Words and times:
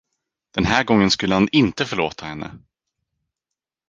Den 0.55 0.65
här 0.65 0.83
gången 0.83 1.11
skulle 1.11 1.33
han 1.33 1.47
inte 1.51 1.85
förlåta 1.85 2.25
henne! 2.25 2.51